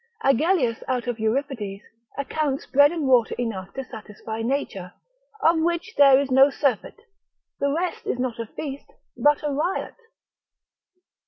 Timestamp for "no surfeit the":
6.31-7.71